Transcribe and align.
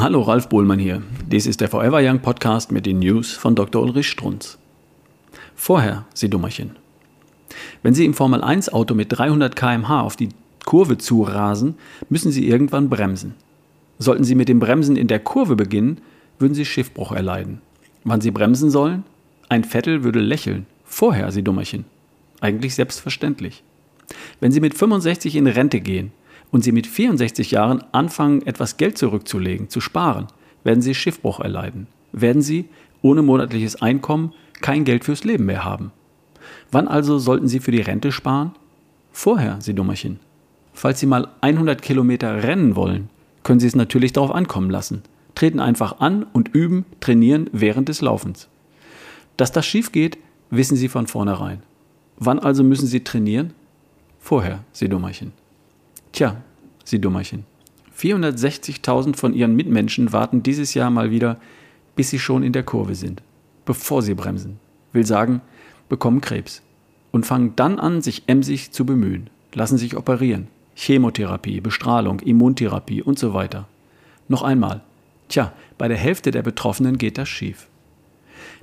Hallo, 0.00 0.22
Ralf 0.22 0.48
Bohlmann 0.48 0.78
hier. 0.78 1.02
Dies 1.26 1.44
ist 1.48 1.60
der 1.60 1.66
Forever 1.66 1.98
Young 2.00 2.20
Podcast 2.20 2.70
mit 2.70 2.86
den 2.86 3.00
News 3.00 3.32
von 3.32 3.56
Dr. 3.56 3.82
Ulrich 3.82 4.08
Strunz. 4.08 4.56
Vorher, 5.56 6.06
Sie 6.14 6.30
Dummerchen. 6.30 6.76
Wenn 7.82 7.94
Sie 7.94 8.04
im 8.04 8.14
Formel 8.14 8.44
1 8.44 8.72
Auto 8.72 8.94
mit 8.94 9.08
300 9.10 9.56
km/h 9.56 10.02
auf 10.02 10.14
die 10.14 10.28
Kurve 10.64 10.98
zurasen, 10.98 11.74
müssen 12.08 12.30
Sie 12.30 12.46
irgendwann 12.46 12.88
bremsen. 12.88 13.34
Sollten 13.98 14.22
Sie 14.22 14.36
mit 14.36 14.48
dem 14.48 14.60
Bremsen 14.60 14.94
in 14.94 15.08
der 15.08 15.18
Kurve 15.18 15.56
beginnen, 15.56 16.00
würden 16.38 16.54
Sie 16.54 16.64
Schiffbruch 16.64 17.10
erleiden. 17.10 17.60
Wann 18.04 18.20
Sie 18.20 18.30
bremsen 18.30 18.70
sollen? 18.70 19.02
Ein 19.48 19.64
Vettel 19.64 20.04
würde 20.04 20.20
lächeln. 20.20 20.66
Vorher, 20.84 21.32
Sie 21.32 21.42
Dummerchen. 21.42 21.86
Eigentlich 22.40 22.76
selbstverständlich. 22.76 23.64
Wenn 24.38 24.52
Sie 24.52 24.60
mit 24.60 24.78
65 24.78 25.34
in 25.34 25.48
Rente 25.48 25.80
gehen 25.80 26.12
und 26.50 26.64
Sie 26.64 26.72
mit 26.72 26.86
64 26.86 27.50
Jahren 27.50 27.84
anfangen, 27.92 28.46
etwas 28.46 28.76
Geld 28.76 28.98
zurückzulegen, 28.98 29.68
zu 29.68 29.80
sparen, 29.80 30.26
werden 30.64 30.82
Sie 30.82 30.94
Schiffbruch 30.94 31.40
erleiden. 31.40 31.86
Werden 32.12 32.42
Sie, 32.42 32.66
ohne 33.02 33.22
monatliches 33.22 33.80
Einkommen, 33.82 34.32
kein 34.60 34.84
Geld 34.84 35.04
fürs 35.04 35.24
Leben 35.24 35.46
mehr 35.46 35.64
haben. 35.64 35.92
Wann 36.70 36.88
also 36.88 37.18
sollten 37.18 37.48
Sie 37.48 37.60
für 37.60 37.70
die 37.70 37.80
Rente 37.80 38.12
sparen? 38.12 38.52
Vorher, 39.12 39.58
Sie 39.60 39.74
Dummerchen. 39.74 40.20
Falls 40.72 41.00
Sie 41.00 41.06
mal 41.06 41.28
100 41.40 41.82
Kilometer 41.82 42.42
rennen 42.42 42.76
wollen, 42.76 43.08
können 43.42 43.60
Sie 43.60 43.66
es 43.66 43.76
natürlich 43.76 44.12
darauf 44.12 44.30
ankommen 44.30 44.70
lassen. 44.70 45.02
Treten 45.34 45.60
einfach 45.60 46.00
an 46.00 46.24
und 46.32 46.54
üben, 46.54 46.84
trainieren 47.00 47.48
während 47.52 47.88
des 47.88 48.00
Laufens. 48.00 48.48
Dass 49.36 49.52
das 49.52 49.66
schief 49.66 49.92
geht, 49.92 50.18
wissen 50.50 50.76
Sie 50.76 50.88
von 50.88 51.06
vornherein. 51.06 51.62
Wann 52.16 52.38
also 52.38 52.64
müssen 52.64 52.86
Sie 52.86 53.04
trainieren? 53.04 53.54
Vorher, 54.18 54.64
Sie 54.72 54.88
Dummerchen. 54.88 55.32
Tja, 56.18 56.34
Sie 56.84 57.00
Dummerchen. 57.00 57.44
460.000 57.96 59.14
von 59.14 59.34
Ihren 59.34 59.54
Mitmenschen 59.54 60.12
warten 60.12 60.42
dieses 60.42 60.74
Jahr 60.74 60.90
mal 60.90 61.12
wieder, 61.12 61.38
bis 61.94 62.10
sie 62.10 62.18
schon 62.18 62.42
in 62.42 62.52
der 62.52 62.64
Kurve 62.64 62.96
sind, 62.96 63.22
bevor 63.64 64.02
sie 64.02 64.14
bremsen. 64.14 64.58
Will 64.92 65.06
sagen, 65.06 65.42
bekommen 65.88 66.20
Krebs 66.20 66.62
und 67.12 67.24
fangen 67.24 67.52
dann 67.54 67.78
an, 67.78 68.02
sich 68.02 68.24
emsig 68.26 68.72
zu 68.72 68.84
bemühen, 68.84 69.30
lassen 69.54 69.78
sich 69.78 69.96
operieren. 69.96 70.48
Chemotherapie, 70.74 71.60
Bestrahlung, 71.60 72.18
Immuntherapie 72.18 73.00
und 73.00 73.16
so 73.16 73.32
weiter. 73.32 73.68
Noch 74.26 74.42
einmal. 74.42 74.80
Tja, 75.28 75.52
bei 75.78 75.86
der 75.86 75.98
Hälfte 75.98 76.32
der 76.32 76.42
Betroffenen 76.42 76.98
geht 76.98 77.16
das 77.16 77.28
schief. 77.28 77.68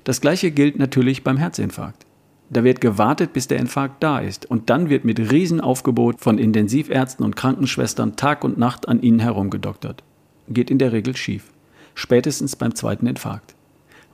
Das 0.04 0.20
gleiche 0.20 0.52
gilt 0.52 0.78
natürlich 0.78 1.24
beim 1.24 1.38
Herzinfarkt. 1.38 2.06
Da 2.50 2.64
wird 2.64 2.80
gewartet, 2.80 3.34
bis 3.34 3.48
der 3.48 3.60
Infarkt 3.60 4.04
da 4.04 4.20
ist 4.20 4.46
und 4.46 4.70
dann 4.70 4.90
wird 4.90 5.04
mit 5.04 5.32
Riesenaufgebot 5.32 6.22
von 6.22 6.38
Intensivärzten 6.38 7.26
und 7.26 7.36
Krankenschwestern 7.36 8.16
Tag 8.16 8.44
und 8.44 8.58
Nacht 8.58 8.88
an 8.88 9.02
ihnen 9.02 9.20
herumgedoktert. 9.20 10.04
Geht 10.48 10.70
in 10.70 10.78
der 10.78 10.92
Regel 10.92 11.16
schief. 11.16 11.52
Spätestens 11.96 12.56
beim 12.56 12.76
zweiten 12.76 13.08
Infarkt. 13.08 13.56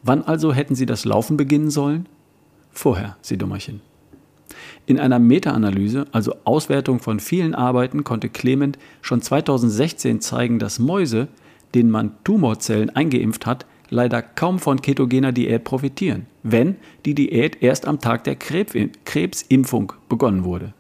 Wann 0.03 0.23
also 0.23 0.53
hätten 0.53 0.75
Sie 0.75 0.85
das 0.85 1.03
Laufen 1.03 1.35
beginnen 1.35 1.69
sollen? 1.69 2.07
Vorher, 2.71 3.17
Sie 3.21 3.37
Dummerchen. 3.37 3.81
In 4.85 4.99
einer 4.99 5.19
Meta-Analyse, 5.19 6.05
also 6.11 6.35
Auswertung 6.43 6.99
von 6.99 7.19
vielen 7.19 7.53
Arbeiten, 7.53 8.03
konnte 8.03 8.29
Clement 8.29 8.77
schon 9.01 9.21
2016 9.21 10.21
zeigen, 10.21 10.57
dass 10.57 10.79
Mäuse, 10.79 11.27
denen 11.75 11.91
man 11.91 12.11
Tumorzellen 12.23 12.89
eingeimpft 12.89 13.45
hat, 13.45 13.65
leider 13.91 14.23
kaum 14.23 14.57
von 14.57 14.81
ketogener 14.81 15.31
Diät 15.31 15.63
profitieren, 15.63 16.25
wenn 16.41 16.77
die 17.05 17.13
Diät 17.13 17.61
erst 17.61 17.85
am 17.85 17.99
Tag 17.99 18.23
der 18.23 18.35
Krebsimpfung 18.35 19.93
begonnen 20.09 20.43
wurde. 20.43 20.73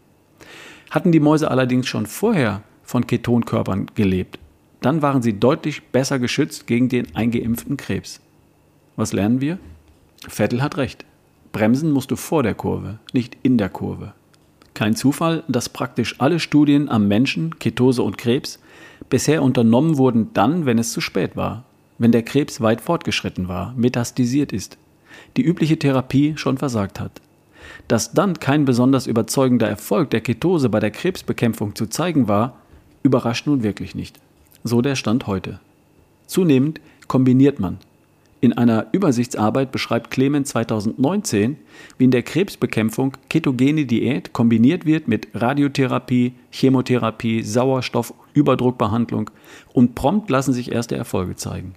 Hatten 0.89 1.11
die 1.11 1.19
Mäuse 1.19 1.51
allerdings 1.51 1.87
schon 1.87 2.07
vorher 2.07 2.63
von 2.83 3.05
Ketonkörpern 3.05 3.87
gelebt, 3.93 4.39
dann 4.81 5.03
waren 5.03 5.21
sie 5.21 5.39
deutlich 5.39 5.83
besser 5.83 6.17
geschützt 6.17 6.65
gegen 6.65 6.89
den 6.89 7.15
eingeimpften 7.15 7.77
Krebs. 7.77 8.19
Was 8.95 9.13
lernen 9.13 9.39
wir? 9.39 9.59
Vettel 10.27 10.63
hat 10.63 10.77
recht. 10.77 11.05
Bremsen 11.51 11.91
musst 11.91 12.11
du 12.11 12.15
vor 12.15 12.43
der 12.43 12.55
Kurve, 12.55 12.99
nicht 13.13 13.37
in 13.43 13.57
der 13.57 13.69
Kurve. 13.69 14.13
Kein 14.73 14.95
Zufall, 14.95 15.43
dass 15.47 15.69
praktisch 15.69 16.15
alle 16.19 16.39
Studien 16.39 16.89
am 16.89 17.07
Menschen, 17.07 17.59
Ketose 17.59 18.03
und 18.03 18.17
Krebs 18.17 18.59
bisher 19.09 19.43
unternommen 19.43 19.97
wurden 19.97 20.29
dann, 20.33 20.65
wenn 20.65 20.79
es 20.79 20.93
zu 20.93 21.01
spät 21.01 21.35
war, 21.35 21.65
wenn 22.01 22.11
der 22.11 22.23
Krebs 22.23 22.61
weit 22.61 22.81
fortgeschritten 22.81 23.47
war, 23.47 23.73
metastasiert 23.75 24.51
ist, 24.51 24.77
die 25.37 25.43
übliche 25.43 25.77
Therapie 25.77 26.33
schon 26.35 26.57
versagt 26.57 26.99
hat. 26.99 27.21
Dass 27.87 28.13
dann 28.13 28.39
kein 28.39 28.65
besonders 28.65 29.07
überzeugender 29.07 29.67
Erfolg 29.67 30.09
der 30.09 30.21
Ketose 30.21 30.69
bei 30.69 30.79
der 30.79 30.91
Krebsbekämpfung 30.91 31.75
zu 31.75 31.87
zeigen 31.87 32.27
war, 32.27 32.57
überrascht 33.03 33.47
nun 33.47 33.63
wirklich 33.63 33.95
nicht. 33.95 34.19
So 34.63 34.81
der 34.81 34.95
Stand 34.95 35.27
heute. 35.27 35.59
Zunehmend 36.27 36.81
kombiniert 37.07 37.59
man 37.59 37.77
in 38.41 38.53
einer 38.53 38.87
Übersichtsarbeit 38.91 39.71
beschreibt 39.71 40.09
Clement 40.09 40.47
2019, 40.47 41.57
wie 41.99 42.03
in 42.03 42.11
der 42.11 42.23
Krebsbekämpfung 42.23 43.15
ketogene 43.29 43.85
Diät 43.85 44.33
kombiniert 44.33 44.87
wird 44.87 45.07
mit 45.07 45.27
Radiotherapie, 45.35 46.33
Chemotherapie, 46.49 47.43
Sauerstoffüberdruckbehandlung 47.43 49.29
und 49.73 49.93
prompt 49.93 50.31
lassen 50.31 50.53
sich 50.53 50.71
erste 50.71 50.95
Erfolge 50.95 51.35
zeigen. 51.35 51.75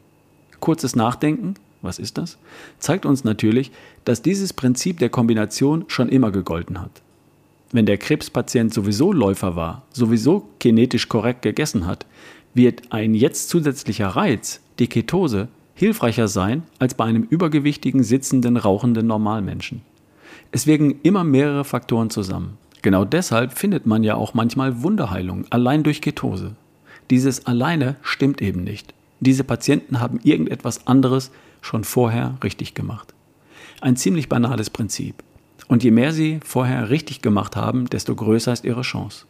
Kurzes 0.64 0.96
Nachdenken, 0.96 1.56
was 1.82 1.98
ist 1.98 2.16
das? 2.16 2.38
Zeigt 2.78 3.04
uns 3.04 3.22
natürlich, 3.22 3.70
dass 4.06 4.22
dieses 4.22 4.54
Prinzip 4.54 4.98
der 4.98 5.10
Kombination 5.10 5.84
schon 5.88 6.08
immer 6.08 6.30
gegolten 6.30 6.80
hat. 6.80 7.02
Wenn 7.70 7.84
der 7.84 7.98
Krebspatient 7.98 8.72
sowieso 8.72 9.12
Läufer 9.12 9.56
war, 9.56 9.82
sowieso 9.92 10.48
genetisch 10.60 11.10
korrekt 11.10 11.42
gegessen 11.42 11.86
hat, 11.86 12.06
wird 12.54 12.80
ein 12.88 13.14
jetzt 13.14 13.50
zusätzlicher 13.50 14.08
Reiz, 14.08 14.62
die 14.78 14.86
Ketose, 14.86 15.48
hilfreicher 15.74 16.28
sein 16.28 16.62
als 16.78 16.94
bei 16.94 17.04
einem 17.04 17.24
übergewichtigen, 17.24 18.02
sitzenden, 18.02 18.56
rauchenden 18.56 19.06
Normalmenschen. 19.06 19.82
Es 20.50 20.66
wirken 20.66 20.98
immer 21.02 21.24
mehrere 21.24 21.64
Faktoren 21.64 22.08
zusammen. 22.08 22.56
Genau 22.80 23.04
deshalb 23.04 23.52
findet 23.52 23.84
man 23.84 24.02
ja 24.02 24.14
auch 24.14 24.32
manchmal 24.32 24.82
Wunderheilung 24.82 25.44
allein 25.50 25.82
durch 25.82 26.00
Ketose. 26.00 26.56
Dieses 27.10 27.44
alleine 27.44 27.96
stimmt 28.00 28.40
eben 28.40 28.64
nicht. 28.64 28.94
Diese 29.20 29.44
Patienten 29.44 30.00
haben 30.00 30.20
irgendetwas 30.22 30.86
anderes 30.86 31.30
schon 31.60 31.84
vorher 31.84 32.36
richtig 32.42 32.74
gemacht. 32.74 33.14
Ein 33.80 33.96
ziemlich 33.96 34.28
banales 34.28 34.70
Prinzip. 34.70 35.22
Und 35.68 35.82
je 35.82 35.90
mehr 35.90 36.12
sie 36.12 36.40
vorher 36.44 36.90
richtig 36.90 37.22
gemacht 37.22 37.56
haben, 37.56 37.88
desto 37.88 38.14
größer 38.14 38.52
ist 38.52 38.64
ihre 38.64 38.82
Chance. 38.82 39.24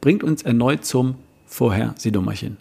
Bringt 0.00 0.24
uns 0.24 0.42
erneut 0.42 0.84
zum 0.84 1.16
Vorher, 1.46 1.94
Sie 1.98 2.10
Dummerchen. 2.10 2.56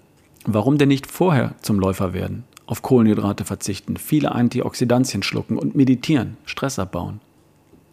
Warum 0.45 0.77
denn 0.77 0.89
nicht 0.89 1.07
vorher 1.07 1.55
zum 1.61 1.79
Läufer 1.79 2.13
werden? 2.13 2.43
auf 2.65 2.81
Kohlenhydrate 2.81 3.45
verzichten, 3.45 3.97
viele 3.97 4.31
Antioxidantien 4.31 5.23
schlucken 5.23 5.57
und 5.57 5.75
meditieren, 5.75 6.37
Stress 6.45 6.79
abbauen. 6.79 7.19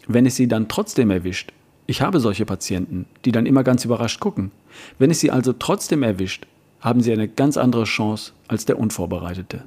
Wenn 0.07 0.27
es 0.27 0.37
sie 0.37 0.49
dann 0.49 0.69
trotzdem 0.69 1.11
erwischt, 1.11 1.53
ich 1.87 2.03
habe 2.03 2.21
solche 2.21 2.47
Patienten, 2.47 3.07
die 3.25 3.33
dann 3.33 3.47
immer 3.47 3.65
ganz 3.65 3.85
überrascht 3.85 4.21
gucken, 4.21 4.53
wenn 4.99 5.11
es 5.11 5.21
sie 5.21 5.31
also 5.31 5.53
trotzdem 5.53 6.03
erwischt, 6.03 6.47
haben 6.81 7.01
sie 7.01 7.13
eine 7.13 7.29
ganz 7.29 7.57
andere 7.57 7.85
Chance 7.85 8.33
als 8.49 8.65
der 8.65 8.79
Unvorbereitete. 8.79 9.65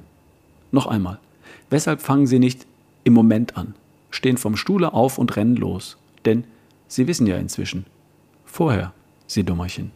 Noch 0.72 0.86
einmal, 0.86 1.18
weshalb 1.70 2.02
fangen 2.02 2.26
sie 2.26 2.38
nicht 2.38 2.66
im 3.04 3.12
Moment 3.12 3.56
an, 3.56 3.74
stehen 4.10 4.36
vom 4.36 4.56
Stuhle 4.56 4.92
auf 4.92 5.18
und 5.18 5.36
rennen 5.36 5.56
los? 5.56 5.96
Denn 6.24 6.44
sie 6.88 7.06
wissen 7.06 7.26
ja 7.26 7.36
inzwischen. 7.36 7.86
Vorher, 8.44 8.92
sie 9.26 9.44
Dummerchen. 9.44 9.92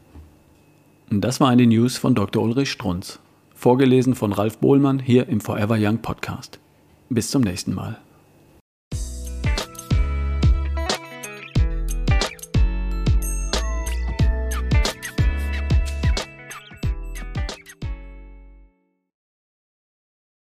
Und 1.10 1.22
das 1.22 1.40
war 1.40 1.48
eine 1.48 1.66
News 1.66 1.96
von 1.96 2.14
Dr. 2.14 2.42
Ulrich 2.42 2.70
Strunz 2.70 3.18
vorgelesen 3.58 4.14
von 4.14 4.32
Ralf 4.32 4.58
Bohlmann 4.58 5.00
hier 5.00 5.28
im 5.28 5.40
Forever 5.40 5.76
Young 5.76 5.98
Podcast. 5.98 6.60
Bis 7.08 7.28
zum 7.30 7.42
nächsten 7.42 7.74
Mal. 7.74 7.98